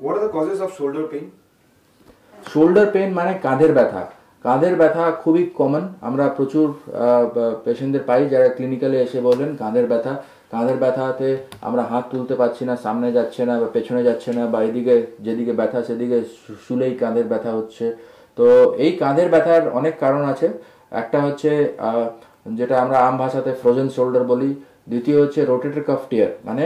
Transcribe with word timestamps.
What 0.00 0.16
are 0.16 0.24
the 0.26 0.28
causes 0.28 0.60
of 0.64 0.70
shoulder 0.78 1.04
pain? 1.12 1.26
Shoulder 2.50 2.86
pain 2.94 3.08
মানে 3.18 3.32
কাঁধের 3.44 3.72
ব্যথা। 3.78 4.02
কাঁধের 4.44 4.74
ব্যথা 4.80 5.04
খুবই 5.22 5.44
কমন 5.58 5.84
আমরা 6.08 6.24
প্রচুর 6.36 6.66
পেশেন্টদের 7.64 8.04
পাই 8.08 8.22
যারা 8.32 8.48
ক্লিনিক্যালে 8.56 8.98
এসে 9.06 9.20
বলেন 9.28 9.50
কাঁধের 9.62 9.86
ব্যথা। 9.92 10.12
কাঁধের 10.52 10.78
ব্যথাতে 10.82 11.28
আমরা 11.68 11.82
হাত 11.90 12.04
তুলতে 12.12 12.34
পারছি 12.40 12.62
না, 12.68 12.74
সামনে 12.84 13.08
যাচ্ছে 13.16 13.42
না 13.48 13.54
বা 13.62 13.68
পেছনে 13.76 14.02
যাচ্ছে 14.08 14.30
না 14.38 14.42
বা 14.52 14.58
এদিকে 14.68 14.94
যেদিকে 15.26 15.52
ব্যথা 15.60 15.78
সেদিকে 15.88 16.18
শুলেই 16.66 16.94
কাঁধের 17.02 17.26
ব্যথা 17.32 17.50
হচ্ছে। 17.58 17.86
তো 18.38 18.46
এই 18.84 18.92
কাঁধের 19.02 19.28
ব্যথার 19.34 19.62
অনেক 19.78 19.94
কারণ 20.04 20.22
আছে। 20.32 20.48
একটা 21.02 21.18
হচ্ছে 21.26 21.50
যেটা 22.58 22.74
আমরা 22.84 22.98
আম 23.08 23.14
ভাষাতে 23.22 23.50
ফ্রোজেন 23.60 23.88
শোল্ডার 23.96 24.24
বলি। 24.32 24.50
দ্বিতীয় 24.90 25.18
হচ্ছে 25.22 25.40
রোটেটর 25.50 25.82
কাফ 25.88 26.02
টিয়ার 26.10 26.32
মানে 26.48 26.64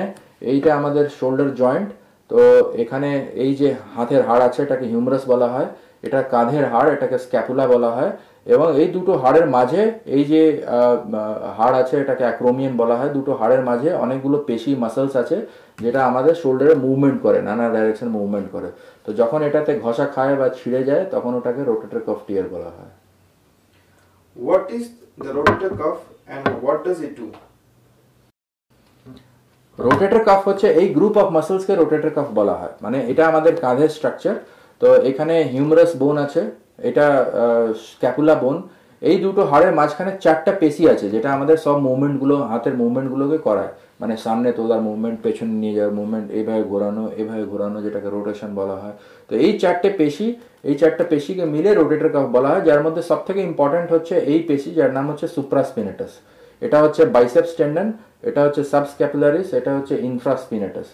এইটা 0.53 0.71
আমাদের 0.81 1.05
শোল্ডার 1.19 1.51
জয়েন্ট 1.63 1.89
তো 2.33 2.41
এখানে 2.83 3.11
এই 3.45 3.53
যে 3.61 3.69
হাতের 3.95 4.23
হাড় 4.29 4.43
আছে, 4.49 4.61
এটাকে 4.67 4.85
হিউমারাস 4.93 5.25
বলা 5.33 5.49
হয়। 5.55 5.69
এটা 6.07 6.21
কাঁধের 6.35 6.65
হাড়, 6.73 6.89
এটাকে 6.95 7.17
স্ক্যাপুলা 7.25 7.65
বলা 7.75 7.91
হয়। 7.97 8.13
এবং 8.55 8.67
এই 8.83 8.89
দুটো 8.97 9.13
হাড়ের 9.23 9.47
মাঝে, 9.57 9.83
এই 10.17 10.25
যে 10.31 10.43
হাড় 11.59 11.75
আছে, 11.83 11.95
এটাকে 12.03 12.25
অ্যাক্রোমিয়ান 12.29 12.73
বলা 12.83 12.97
হয়। 13.01 13.11
দুটো 13.19 13.33
হাড়ের 13.41 13.63
মাঝে 13.69 13.89
অনেকগুলো 14.05 14.37
পেশি 14.49 14.71
মাসলস 14.85 15.15
আছে, 15.23 15.37
যেটা 15.85 16.01
আমাদের 16.11 16.35
শোল্ডারে 16.43 16.75
মুভমেন্ট 16.87 17.19
করে, 17.27 17.39
নানা 17.49 17.65
ডাইরেকশন 17.75 18.09
মুভমেন্ট 18.17 18.49
করে। 18.55 18.69
তো 19.05 19.11
যখন 19.21 19.41
এটাতে 19.49 19.73
ঘষা 19.85 20.07
খায় 20.15 20.35
বা 20.41 20.47
ছিঁড়ে 20.59 20.81
যায়, 20.89 21.05
তখন 21.15 21.33
ওটাকে 21.39 21.63
রোটেটর 21.71 22.01
কফ 22.09 22.19
টিয়ার 22.27 22.47
বলা 22.55 22.71
হয়। 22.77 22.93
What 24.37 24.65
is 24.79 24.85
the 25.25 25.31
rotator 25.39 25.73
cuff 25.81 25.99
and 26.35 26.45
what 26.65 26.79
does 26.87 27.01
it 27.07 27.13
do? 27.21 27.29
Rotator 29.79 30.23
cuff 30.29 30.41
হচ্ছে 30.49 30.67
এই 30.81 30.87
গ্রুপ 30.97 31.15
অফ 31.23 31.29
মাসলসকে 31.37 31.73
রোটেটর 31.75 32.13
কাফ 32.17 32.29
বলা 32.39 32.55
হয়। 32.61 32.75
মানে 32.85 32.99
এটা 33.11 33.23
আমাদের 33.31 33.53
কাঁধের 33.65 33.91
স্ট্রাকচার 33.97 34.37
তো 34.81 34.89
এখানে 35.11 35.35
হিউমারাস 35.53 35.91
বোন 36.03 36.17
আছে, 36.27 36.43
এটা 36.89 37.07
স্ক্যাপুলা 37.87 38.35
বোন 38.43 38.57
এই 39.03 39.17
দুটো 39.25 39.43
হাড়ের 39.51 39.73
মাঝখানে 39.79 40.13
চারটা 40.25 40.53
পেশি 40.63 40.85
আছে, 40.93 41.07
যেটা 41.15 41.29
আমাদের 41.37 41.57
সব 41.67 41.77
মুভমেন্টগুলো 41.87 42.35
হাতের 42.51 42.75
মুভমেন্টগুলোকে 42.81 43.39
করায়। 43.47 43.73
মানে 44.01 44.15
সামনে 44.25 44.49
তোলার 44.59 44.83
মুভমেন্ট 44.89 45.19
পেছনে 45.25 45.55
নিয়ে 45.63 45.75
যাওয়ার 45.79 45.95
মুভমেন্ট 45.99 46.27
এইভাবে 46.39 46.63
ঘোরানো 46.73 47.05
এইভাবে 47.21 47.45
ঘোরানো, 47.53 47.79
যেটাকে 47.85 48.09
রোটেশন 48.17 48.51
বলা 48.61 48.77
হয়। 48.83 48.95
তো 49.29 49.33
এই 49.45 49.53
চারটে 49.63 49.89
পেশি 50.01 50.27
এই 50.69 50.75
চারটে 50.81 51.05
পেশিকে 51.13 51.45
মিলে 51.55 51.71
রোটেটর 51.81 52.11
কাফ 52.15 52.27
বলা 52.37 52.49
হয়, 52.53 52.63
যার 52.69 52.81
মধ্যে 52.87 53.03
সব 53.11 53.21
থেকে 53.29 53.41
ইম্পর্টেন্ট 53.51 53.89
হচ্ছে 53.95 54.15
এই 54.33 54.41
পেশি 54.49 54.69
যার 54.79 54.91
নাম 54.97 55.05
হচ্ছে 55.11 55.27
সুপ্রাসপিনেটাস 55.37 56.13
এটা 56.63 56.79
হচ্ছে 56.85 57.03
বাইসেপস 57.17 57.53
টেন্ডন 57.59 57.89
এটা 58.29 58.41
হচ্ছে 58.45 58.63
সাবস্ক্যাপুলারিস 58.75 59.49
এটা 59.61 59.71
হচ্ছে 59.77 59.95
ইনফ্রাস্পিনেটাস 60.11 60.89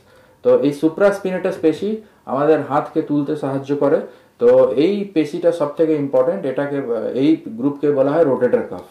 তো 0.44 0.50
এই 0.66 0.72
সুপ্রাস্পিনেটাস 0.82 1.56
পেশি 1.64 1.90
আমাদের 2.32 2.58
হাতকে 2.70 3.00
তুলতে 3.10 3.32
সাহায্য 3.42 3.70
করে। 3.82 3.98
তো 4.40 4.48
এই 4.84 4.94
পেশিটা 5.14 5.50
সব 5.60 5.70
থেকে 5.78 5.92
ইম্পর্টেন্ট 6.04 6.42
এটাকে, 6.52 6.78
এই 7.22 7.30
গ্রুপকে 7.58 7.88
বলা 7.98 8.10
হয় 8.14 8.24
রোটেটার 8.30 8.64
কাফ। 8.70 8.86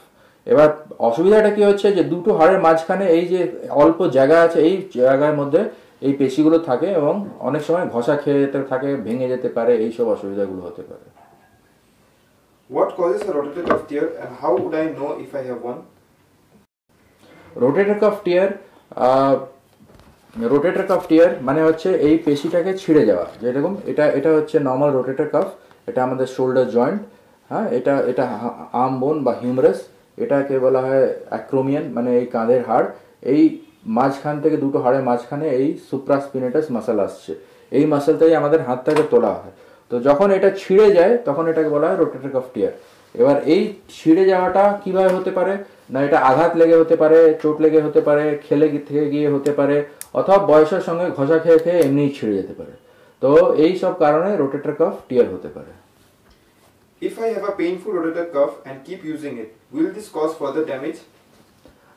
এবার 0.51 0.69
অসুবিধাটা 1.09 1.51
কি 1.55 1.61
হচ্ছে 1.69 1.87
যে 1.97 2.03
দুটো 2.13 2.29
হাড়ের 2.37 2.59
মাঝখানে 2.65 3.05
এই 3.17 3.25
যে 3.33 3.41
অল্প 3.83 3.99
জায়গা 4.17 4.37
আছে, 4.45 4.59
এই 4.69 4.75
জায়গার 4.99 5.35
মধ্যে 5.39 5.61
এই 6.07 6.13
পেশিগুলো 6.21 6.57
থাকে 6.69 6.87
এবং 6.99 7.13
অনেক 7.47 7.61
সময় 7.67 7.85
ঘষা 7.95 8.15
খেয়ে 8.21 8.39
যেতে 8.43 8.59
থাকে, 8.71 8.89
ভেঙে 9.05 9.27
যেতে 9.33 9.49
পারে, 9.57 9.73
এইসব 9.85 10.05
অসুবিধাগুলো 10.15 10.61
হতে 10.67 10.83
পারে। 10.89 11.05
What 12.69 12.89
causes 12.97 13.21
a 13.29 13.33
rotator 13.37 13.63
cuff 13.69 13.83
tear 13.89 14.05
and 14.21 14.29
how 14.41 14.51
would 14.61 14.75
I 14.83 14.85
know 14.97 15.11
if 15.23 15.29
I 15.39 15.41
have 15.49 15.61
one? 15.71 15.79
Rotator 17.63 17.97
cuff 18.03 18.15
tear 18.25 18.49
rotator 20.53 20.85
cuff 20.89 21.03
tear 21.09 21.31
মানে 21.47 21.61
হচ্ছে 21.67 21.89
এই 22.07 22.15
পেশিটাকে 22.25 22.71
ছিঁড়ে 22.81 23.03
যাওয়া। 23.09 23.25
যেরকম 23.43 23.73
এটা 23.91 24.05
এটা 24.17 24.29
হচ্ছে 24.37 24.57
নর্মাল 24.67 24.89
রোটেটর 24.97 25.29
কাফ 25.33 25.47
এটা 25.89 25.99
আমাদের 26.07 26.27
শোল্ডার 26.35 26.67
জয়েন্ট 26.75 27.01
হ্যাঁ 27.49 27.67
এটা 27.77 27.93
এটা 28.11 28.23
আর্ম 28.83 28.95
বোন 29.01 29.17
বা 29.25 29.33
হিউমারাস 29.41 29.79
এটাকে 30.23 30.55
বলা 30.65 30.81
হয় 30.87 31.05
অ্যাক্রোমিয়ান 31.33 31.85
মানে 31.95 32.09
এই 32.19 32.25
কাঁধের 32.35 32.61
হাড়। 32.69 32.87
এই 33.33 33.41
মাঝখান 33.97 34.35
থেকে 34.43 34.57
দুটো 34.63 34.77
হাড়ের 34.83 35.03
মাঝখানে 35.09 35.47
এই 35.59 35.67
সুপ্রাস্পিনেটাস 35.89 36.65
মাসাল 36.75 36.97
আসছে। 37.07 37.31
এই 37.77 37.83
মাসালটাই 37.93 38.33
আমাদের 38.41 38.59
হাতটাকে 38.67 39.03
তোলা 39.13 39.31
হয়। 39.39 39.53
তো 39.91 39.95
যখন 40.07 40.27
এটা 40.37 40.49
ছিঁড়ে 40.61 40.87
যায়, 40.97 41.13
তখন 41.27 41.43
এটাকে 41.51 41.69
বলা 41.75 41.85
হয় 41.89 41.97
রোটেটর 42.01 42.31
কাফ 42.35 42.47
টিয়ার 42.53 42.73
এবার 43.15 43.37
এই 43.53 43.61
ছিঁড়ে 43.95 44.23
যাওয়াটা 44.31 44.63
কীভাবে 44.83 45.11
হতে 45.17 45.31
পারে? 45.37 45.53
না 45.93 45.99
এটা 46.07 46.17
আঘাত 46.29 46.51
লেগে 46.59 46.77
হতে 46.81 46.95
পারে 47.01 47.19
চোট 47.41 47.55
লেগে 47.63 47.79
হতে 47.85 48.01
পারে 48.07 48.25
খেলে 48.45 48.67
থেকে 48.87 49.03
গিয়ে 49.13 49.29
হতে 49.35 49.51
পারে 49.59 49.77
অথবা 50.19 50.37
বয়সের 50.49 50.83
সঙ্গে 50.87 51.05
ঘষা 51.17 51.37
খেয়ে 51.43 51.59
খেয়ে 51.63 51.79
এমনিই 51.87 52.11
ছিঁড়ে 52.17 52.33
যেতে 52.39 52.53
পারে। 52.59 52.73
তো 53.21 53.29
এই 53.65 53.73
সব 53.81 53.93
কারণে 54.03 54.29
রোটেটর 54.41 54.73
কাফ 54.79 54.95
টিয়ার 55.07 55.27
হতে 55.35 55.49
পারে। 55.55 55.73
If 57.01 57.15
I 57.25 57.27
have 57.35 57.45
a 57.53 57.55
painful 57.61 57.91
rotator 57.97 58.27
cuff 58.35 58.51
and 58.67 58.75
keep 58.87 59.01
using 59.13 59.35
it, 59.43 59.49
will 59.75 59.89
this 59.97 60.07
cause 60.15 60.33
further 60.41 60.63
damage? 60.73 60.99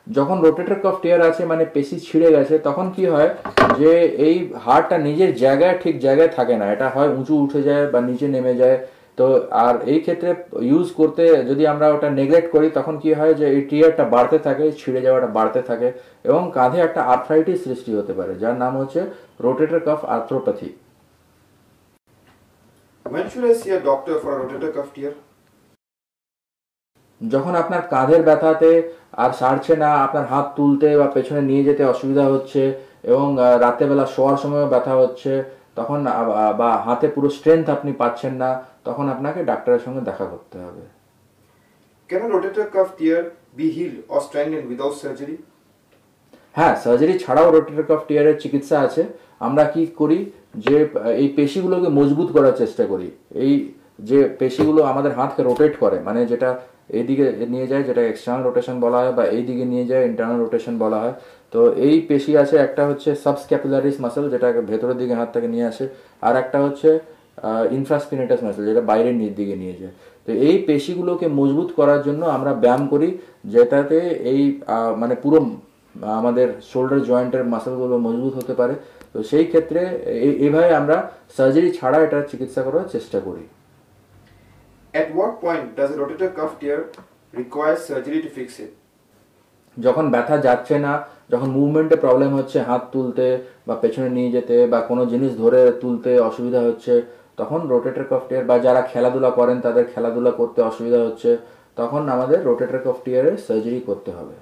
যখন 0.07 0.37
রোটেটর 0.45 0.77
কাফ 0.83 0.95
টিয়ার 1.03 1.21
আছে 1.29 1.43
মানে 1.51 1.63
পেশি 1.75 1.97
ছিঁড়ে 2.07 2.29
গেছে 2.35 2.55
তখন 2.67 2.85
কি 2.95 3.03
হয় 3.13 3.31
যে 3.79 3.91
এই 4.27 4.35
হাড়টা 4.65 4.97
নিজের 5.07 5.31
জায়গায় 5.43 5.75
ঠিক 5.83 5.95
জায়গায় 6.05 6.31
থাকে 6.37 6.55
না। 6.61 6.65
এটা 6.75 6.87
হয় 6.95 7.09
উঁচু 7.19 7.33
উঠে 7.45 7.61
যায় 7.67 7.85
বা 7.93 7.99
নিচে 8.09 8.27
নেমে 8.35 8.53
যায় 8.61 8.77
তো 9.17 9.25
আর 9.61 9.75
এই 9.85 9.99
ক্ষেত্রে 10.05 10.29
ইউজ 10.65 10.87
করতে 10.99 11.21
যদি 11.49 11.63
আমরা 11.73 11.87
ওটা 11.89 12.09
নেগলেক্ট 12.19 12.49
করি 12.55 12.67
তখন 12.77 12.95
কি 13.03 13.11
হয় 13.13 13.33
যে 13.35 13.45
এই 13.49 13.61
টিয়ারটা 13.69 14.03
বাড়তে 14.13 14.37
থাকে 14.47 14.65
ছিঁড়ে 14.79 15.01
যাওয়াটা 15.01 15.29
বাড়তে 15.37 15.61
থাকে 15.69 15.87
এবং 16.25 16.41
কাঁধে 16.57 16.79
একটা 16.81 17.01
আর্থ্রাইটিস 17.13 17.59
সৃষ্টি 17.65 17.91
হতে 17.99 18.13
পারে 18.19 18.33
যার 18.41 18.55
নাম 18.63 18.73
হচ্ছে 18.81 18.99
rotator 19.45 19.81
cuff 19.87 19.99
arthropathy 20.15 20.69
When 23.05 23.25
should 23.25 23.45
I 23.45 23.53
see 23.53 23.71
a 23.71 23.81
doctor 23.81 24.15
for 24.17 24.31
a 24.31 24.39
rotator 24.41 24.71
cuff 24.71 24.89
tear? 24.93 25.13
যখন 27.21 27.53
আপনার 27.61 27.81
কাঁধের 27.91 28.21
ব্যথাতে 28.23 28.69
আর 29.17 29.31
সারছে 29.39 29.73
না 29.77 29.89
আপনার 30.05 30.25
হাত 30.25 30.47
তুলতে 30.57 30.87
বা 30.97 31.07
পেছনে 31.15 31.41
নিয়ে 31.49 31.63
যেতে 31.63 31.83
অসুবিধা 31.85 32.25
হচ্ছে 32.27 32.61
এবং 33.11 33.27
আহ, 33.37 33.55
রাতেরবেলা 33.57 34.05
শোয়ার 34.15 34.37
সময় 34.43 34.65
ব্যথা 34.73 34.93
হচ্ছে 35.01 35.31
তখন 35.77 35.99
বা 36.61 36.69
হাতে 36.85 37.07
পুরো 37.15 37.29
স্ট্রেংথ 37.37 37.65
আপনি 37.75 37.91
পাচ্ছেন 38.01 38.33
না 38.43 38.49
তখন 38.87 39.05
আপনাকে 39.15 39.39
ডাক্তারের 39.49 39.81
সঙ্গে 39.85 40.01
দেখা 40.09 40.25
করতে 40.33 40.57
হবে। 40.65 40.83
Can 42.09 42.21
a 42.25 42.29
rotator 42.33 42.67
cuff 42.75 42.89
tear 42.99 43.21
be 43.57 43.65
healed 43.75 43.99
or 44.11 44.19
strengthened 44.27 44.67
without 44.71 44.93
surgery? 45.03 45.37
হ্যাঁ 46.57 46.73
সার্জারি 46.83 47.13
ছাড়াও 47.23 47.47
রোটেটর 47.55 47.85
কাফ 47.89 48.01
টিয়ারের 48.07 48.37
চিকিৎসা 48.43 48.77
আছে। 48.87 49.01
আমরা 49.47 49.63
কি 49.73 49.81
করি? 50.01 50.19
যে 50.65 50.75
এই 51.21 51.27
পেশিগুলোকে 51.37 51.89
মজবুত 51.99 52.29
করার 52.35 52.55
চেষ্টা 52.61 52.83
করি। 52.91 53.07
এই 53.43 53.53
যে 54.09 54.19
পেশিগুলো 54.39 54.79
আমাদের 54.91 55.11
হাতকে 55.17 55.41
রোটেট 55.43 55.73
করে 55.83 55.97
মানে 56.07 56.21
যেটা 56.31 56.49
এইদিকে 56.91 57.45
নিয়ে 57.49 57.67
যায়, 57.67 57.83
যেটা 57.83 58.01
এক্সটার্নাল 58.01 58.43
রোটেশন 58.45 58.79
বলা 58.79 58.97
হয় 58.97 59.11
বা 59.11 59.23
এই 59.25 59.43
দিকে 59.43 59.65
নিয়ে 59.65 59.85
যায় 59.85 60.05
ইন্টারনাল 60.05 60.39
রোটেশন 60.39 60.77
বলা 60.77 60.99
হয়। 60.99 61.13
তো 61.51 61.73
এই 61.73 62.05
পেশি 62.07 62.37
আছে, 62.37 62.55
একটা 62.57 62.87
হচ্ছে 62.87 63.15
সাবস্ক্যাপুলারিস 63.15 64.01
মাসেল 64.01 64.29
যেটা 64.29 64.51
ভেতরের 64.51 64.97
দিকে 64.97 65.13
হাত 65.13 65.29
থেকে 65.33 65.47
নিয়ে 65.47 65.65
আসে, 65.65 65.87
আর 66.21 66.35
একটা 66.35 66.59
হচ্ছে 66.61 66.99
ইনফ্রাস্পিনেটাস 67.71 68.43
মাসেল 68.43 68.65
যেটা 68.65 68.81
বাইরের 68.81 69.15
নিচ 69.15 69.33
দিকে 69.33 69.55
নিয়ে 69.55 69.73
যায়। 69.73 69.91
তো 70.25 70.31
এই 70.31 70.63
পেশিগুলোকে 70.67 71.27
মজবুত 71.27 71.69
করার 71.75 72.03
জন্য 72.03 72.25
আমরা 72.25 72.53
ব্যায়াম 72.53 72.87
করি, 72.87 73.17
যেটাতে 73.45 73.99
এই 73.99 74.61
মানে 74.97 75.15
পুরো, 75.15 75.49
আমাদের 76.01 76.47
শোল্ডার 76.61 77.03
জয়েন্টের 77.03 77.45
মাসেলগুলো 77.45 77.97
মজবুত 77.97 78.33
হতে 78.33 78.53
পারে। 78.53 78.73
তো 79.13 79.23
সেই 79.23 79.45
ক্ষেত্রে 79.45 79.79
এই- 80.05 80.43
এইভাবে 80.43 80.75
আমরা 80.75 81.11
সার্জারি 81.37 81.71
ছাড়া 81.71 81.97
এটা 81.99 82.21
চিকিৎসা 82.21 82.61
করার 82.61 82.89
চেষ্টা 82.91 83.19
করি। 83.19 83.60
At 84.93 85.13
what 85.13 85.39
point 85.39 85.75
does 85.75 85.91
a 85.91 85.95
rotator 85.95 86.35
cuff 86.35 86.59
tear 86.59 86.89
require 87.33 87.77
surgery 87.79 88.21
to 88.21 88.29
fix 88.29 88.59
it? 88.59 88.71
যখন 89.77 90.05
ব্যথা 90.13 90.35
যাচ্ছে 90.47 90.75
না 90.85 90.93
যখন 91.33 91.49
মুভমেন্টে 91.57 91.97
প্রবলেম 92.05 92.31
হচ্ছে 92.37 92.57
হাত 92.69 92.83
তুলতে 92.93 93.25
বা 93.67 93.75
পেছনে 93.83 94.09
নিয়ে 94.17 94.31
যেতে 94.31 94.55
বা 94.67 94.79
কোনো 94.89 95.03
জিনিস 95.13 95.31
ধরে 95.43 95.61
তুলতে 95.81 96.11
অসুবিধা 96.29 96.61
হচ্ছে 96.67 96.93
তখন 97.37 97.59
রোটেটার 97.71 98.05
কফ 98.11 98.23
টিয়ার 98.29 98.45
বা 98.49 98.55
যারা 98.65 98.81
খেলাধুলা 98.91 99.31
করেন 99.39 99.57
তাদের 99.65 99.85
খেলাধুলা 99.93 100.31
করতে 100.39 100.59
অসুবিধা 100.69 100.99
হচ্ছে 101.05 101.29
তখন 101.77 102.01
আমাদের 102.15 102.39
রোটেটার 102.49 102.81
কফ 102.85 102.97
টিয়ারের 103.05 103.35
সার্জারি 103.47 103.81
করতে 103.89 104.11
হবে 104.17 104.35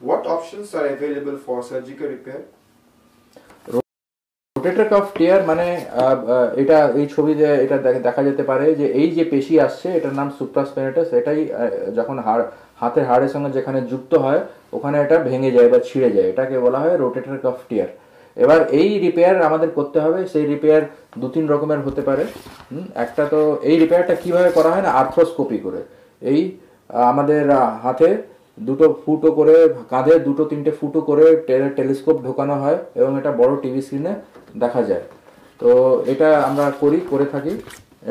What 0.00 0.22
options 0.28 0.68
are 0.74 0.86
available 0.88 1.36
for 1.38 1.56
surgical 1.62 2.06
repair? 2.08 2.40
Rotator 4.62 4.88
cuff 4.92 5.06
tear 5.18 5.40
মানে 5.50 5.66
এটা, 6.62 6.78
এই 7.00 7.06
ছবিতে 7.14 7.48
এটা 7.64 7.76
দেখা 8.06 8.22
যেতে 8.28 8.42
পারে 8.50 8.66
যে 8.80 8.86
এই 9.00 9.08
যে 9.16 9.24
পেশি 9.32 9.54
আসছে, 9.66 9.88
এটার 9.98 10.14
নাম 10.20 10.28
সুপ্রাসপেনেটাস 10.38 11.08
এটাই 11.20 11.40
যখন 11.98 12.16
হাড় 12.26 12.44
হাতের 12.80 13.04
হাড়ের 13.10 13.30
সঙ্গে 13.34 13.50
যেখানে 13.56 13.78
যুক্ত 13.92 14.12
হয়, 14.24 14.40
ওখানে 14.76 14.96
এটা 15.04 15.16
ভেঙে 15.28 15.50
যায় 15.56 15.68
বা 15.72 15.78
ছিঁড়ে 15.88 16.10
যায়। 16.16 16.28
এটাকে 16.32 16.56
বলা 16.64 16.78
হয় 16.82 16.94
রোটেটার 17.02 17.38
কাফ 17.44 17.58
টিয়ার 17.68 17.90
এবার 18.36 18.60
এই 18.80 18.88
রিপেয়ার 19.04 19.36
আমাদের 19.48 19.70
করতে 19.78 19.98
হবে, 20.04 20.20
সেই 20.32 20.44
রিপেয়ার 20.52 20.82
দু 21.20 21.26
তিন 21.34 21.44
রকমের 21.52 21.80
হতে 21.86 22.02
পারে। 22.08 22.24
একটা 23.04 23.22
তো 23.32 23.40
এই 23.70 23.76
রিপেয়ারটা 23.82 24.14
কীভাবে 24.22 24.50
করা 24.56 24.70
হয় 24.74 24.84
না 24.86 24.90
আর্থ্রোস্কোপি 25.00 25.58
করে। 25.66 25.80
এই 26.32 26.40
আমাদের 27.12 27.42
হাতে 27.84 28.08
দুটো 28.58 28.86
ফুটো 29.02 29.28
করে 29.38 29.56
কাঁধে, 29.92 30.14
দুটো, 30.26 30.42
তিনটে 30.50 30.72
ফুটো 30.80 31.00
করে 31.08 31.26
টেলিস্কোপ 31.78 32.16
ঢোকানো 32.26 32.54
হয় 32.62 32.78
এবং 33.00 33.10
এটা 33.20 33.30
বড় 33.40 33.52
টিভি 33.62 33.80
স্ক্রিনে 33.86 34.12
দেখা 34.62 34.82
যায়। 34.90 35.04
তো 35.60 35.68
এটা 36.12 36.28
আমরা 36.48 36.66
করি, 36.82 36.98
করে 37.10 37.26
থাকি 37.34 37.54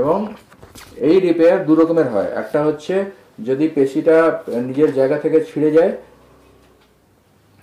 এবং 0.01 0.17
এই 1.07 1.15
রিপেয়ার 1.25 1.59
দু 1.67 1.73
রকমের 1.79 2.07
হয়। 2.13 2.29
একটা 2.41 2.59
হচ্ছে 2.67 2.95
যদি 3.47 3.65
পেশিটা 3.77 4.15
নিজের 4.69 4.89
জায়গা 4.99 5.17
থেকে 5.23 5.37
ছিঁড়ে 5.49 5.69
যায়, 5.77 5.91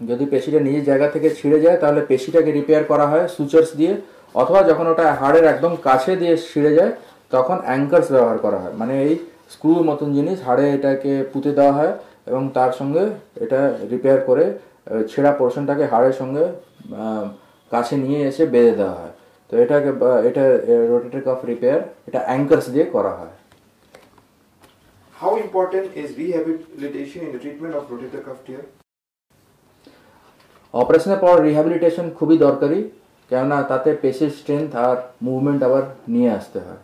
যদি 0.00 0.24
পেশিটা 0.32 0.58
নিজের 0.66 0.84
জায়গা 0.90 1.06
থেকে 1.14 1.28
ছিঁড়ে 1.38 1.58
যায়, 1.64 1.76
তাহলে 1.82 2.00
পেশিটাকে 2.10 2.50
রিপেয়ার 2.58 2.84
করা 2.90 3.06
হয় 3.12 3.26
সুচার্স 3.36 3.70
দিয়ে, 3.80 3.92
অথবা 4.34 4.60
যখন 4.70 4.86
ওটা 4.92 5.06
হাড়ের 5.20 5.44
একদম 5.52 5.72
কাছে 5.86 6.12
দিয়ে 6.20 6.34
ছিঁড়ে 6.50 6.72
যায়, 6.78 6.92
তখন 7.34 7.56
অ্যাঙ্কার্স 7.66 8.08
ব্যবহার 8.14 8.38
করা 8.44 8.58
হয়। 8.62 8.74
মানে 8.80 8.94
এই 9.06 9.14
স্ক্রু 9.54 9.72
মতন 9.88 10.08
জিনিস 10.16 10.38
হাড়ে 10.46 10.64
এটাকে 10.76 11.12
পুঁতে 11.32 11.50
দেওয়া 11.58 11.74
হয়। 11.78 11.92
এবং 12.28 12.42
তার 12.56 12.72
সঙ্গে 12.78 13.04
এটা 13.44 13.60
রিপেয়ার 13.92 14.20
করে 14.28 14.44
ছেঁড়া 15.10 15.32
পোর্শনটাকে 15.40 15.84
হাড়ের 15.92 16.14
সঙ্গে 16.20 16.44
কাছে 17.72 17.94
নিয়ে 18.04 18.20
এসে 18.30 18.44
বেঁধে 18.54 18.74
দেওয়া 18.80 18.96
হয়। 19.00 19.14
তো 19.50 19.52
এটাকে 19.62 19.90
এটা 20.28 20.44
রোটেটর 20.90 21.22
কাফ 21.26 21.40
রিপেয়ার 21.50 21.80
এটা 22.08 22.20
অ্যাঙ্কার্স 22.28 22.66
দিয়ে 22.74 22.86
করা 22.96 23.12
হয়। 23.18 23.34
How 25.14 25.32
important 25.46 25.86
is 26.02 26.08
rehabilitation 26.22 27.20
in 27.26 27.30
the 27.34 27.40
treatment 27.44 27.72
of 27.78 27.82
rotator 27.92 28.22
cuff 28.26 28.40
tear? 28.46 28.62
অপারেশনের 30.74 31.20
পর 31.24 31.34
রিহ্যাবিলিটেশন 31.46 32.06
খুবই 32.18 32.36
দরকারি 32.46 32.78
কেননা 33.30 33.58
তাতে 33.70 33.90
পেশির 34.02 34.32
স্ট্রেংথ 34.38 34.70
আর 34.88 34.96
মুভমেন্ট 35.26 35.60
আবার 35.68 35.84
নিয়ে 36.14 36.30
আসতে 36.38 36.58
হয়। 36.66 36.80